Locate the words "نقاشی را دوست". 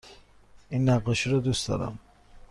0.89-1.67